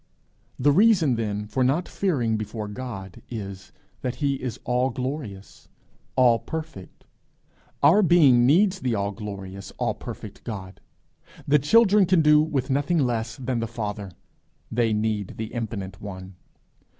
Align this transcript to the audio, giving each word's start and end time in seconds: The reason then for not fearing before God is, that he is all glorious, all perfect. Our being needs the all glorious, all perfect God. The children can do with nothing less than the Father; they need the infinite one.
The 0.57 0.71
reason 0.71 1.13
then 1.15 1.45
for 1.45 1.63
not 1.63 1.87
fearing 1.87 2.35
before 2.35 2.67
God 2.67 3.21
is, 3.29 3.71
that 4.01 4.15
he 4.15 4.41
is 4.41 4.59
all 4.63 4.89
glorious, 4.89 5.69
all 6.15 6.39
perfect. 6.39 7.03
Our 7.83 8.01
being 8.01 8.47
needs 8.47 8.79
the 8.79 8.95
all 8.95 9.11
glorious, 9.11 9.69
all 9.77 9.93
perfect 9.93 10.43
God. 10.43 10.81
The 11.47 11.59
children 11.59 12.07
can 12.07 12.23
do 12.23 12.41
with 12.41 12.71
nothing 12.71 12.97
less 12.97 13.35
than 13.37 13.59
the 13.59 13.67
Father; 13.67 14.09
they 14.71 14.91
need 14.91 15.35
the 15.37 15.53
infinite 15.53 16.01
one. 16.01 16.33